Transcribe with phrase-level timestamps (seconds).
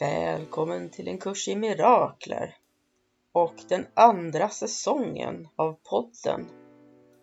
[0.00, 2.56] Välkommen till en kurs i mirakler
[3.32, 6.46] och den andra säsongen av podden.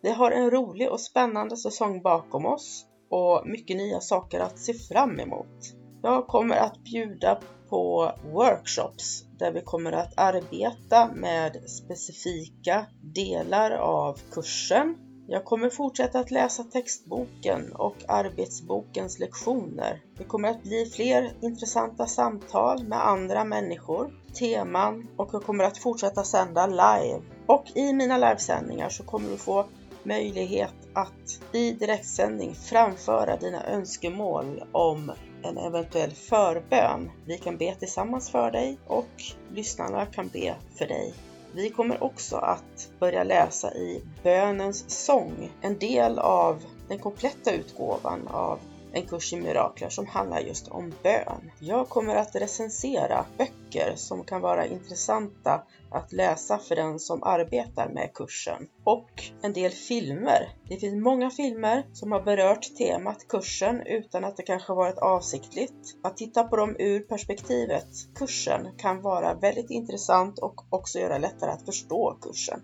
[0.02, 4.74] Vi har en rolig och spännande säsong bakom oss och mycket nya saker att se
[4.74, 5.74] fram emot.
[6.02, 14.20] Jag kommer att bjuda på workshops där vi kommer att arbeta med specifika delar av
[14.32, 20.02] kursen jag kommer fortsätta att läsa textboken och arbetsbokens lektioner.
[20.18, 25.78] Det kommer att bli fler intressanta samtal med andra människor, teman och jag kommer att
[25.78, 27.22] fortsätta sända live.
[27.46, 29.64] Och i mina livesändningar så kommer du få
[30.02, 35.12] möjlighet att i direktsändning framföra dina önskemål om
[35.42, 37.10] en eventuell förbön.
[37.26, 41.14] Vi kan be tillsammans för dig och lyssnarna kan be för dig.
[41.52, 48.28] Vi kommer också att börja läsa i Bönens sång, en del av den kompletta utgåvan
[48.28, 48.58] av
[48.98, 51.50] en kurs i mirakler som handlar just om bön.
[51.60, 57.88] Jag kommer att recensera böcker som kan vara intressanta att läsa för den som arbetar
[57.88, 59.10] med kursen och
[59.42, 60.48] en del filmer.
[60.68, 65.96] Det finns många filmer som har berört temat kursen utan att det kanske varit avsiktligt.
[66.02, 71.50] Att titta på dem ur perspektivet kursen kan vara väldigt intressant och också göra lättare
[71.50, 72.60] att förstå kursen.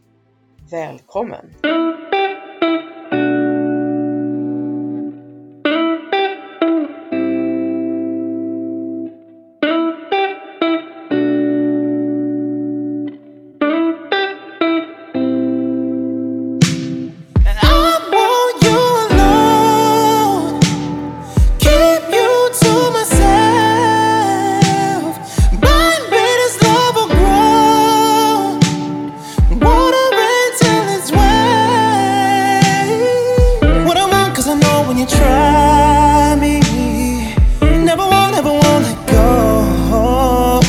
[0.70, 1.83] Välkommen!
[35.06, 36.60] try me.
[37.60, 40.60] Never want, never want to go.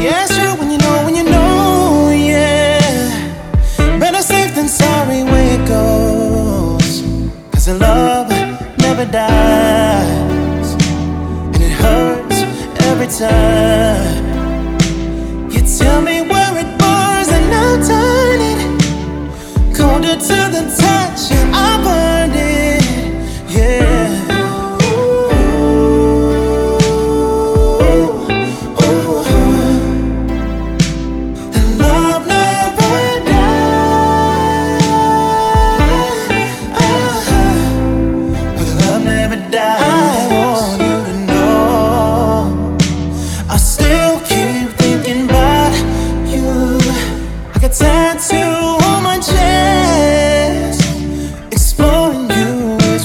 [0.00, 3.98] Yeah, it's true when you know, when you know, yeah.
[3.98, 5.22] Better safe than sorry
[5.54, 5.66] it
[7.78, 8.28] love
[8.78, 10.74] never dies.
[11.54, 12.42] And it hurts
[12.88, 14.31] every time.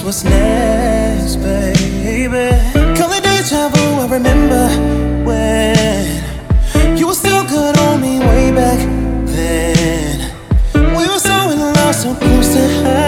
[0.08, 2.48] what's next, baby.
[2.96, 4.70] Color it deja vu, I remember
[5.26, 8.80] when you were still good on me way back
[9.26, 10.32] then.
[10.74, 13.07] We were so in love, so close to high.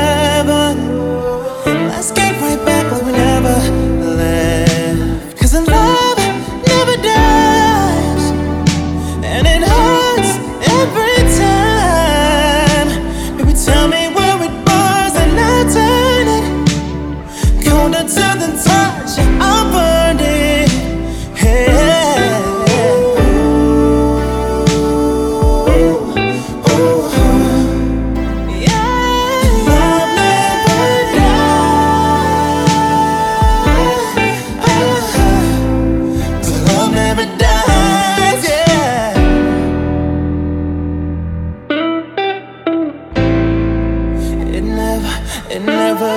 [45.49, 46.15] It never.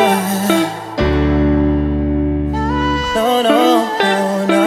[3.14, 3.60] No, no,
[4.02, 4.62] no, no.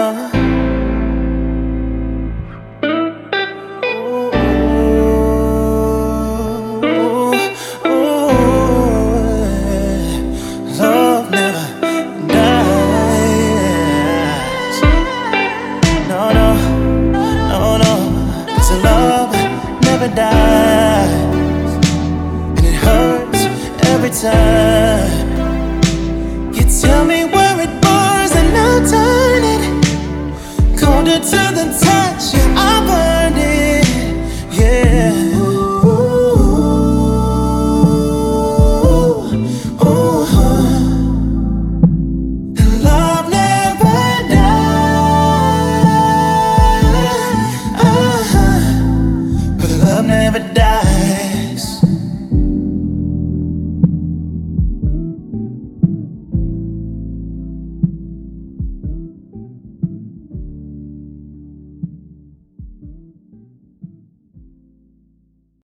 [10.79, 11.65] Love never
[12.27, 12.75] dies.
[16.09, 16.47] No, no,
[17.77, 17.95] no,
[18.83, 19.31] love
[19.83, 20.54] never dies.
[24.21, 24.94] Time.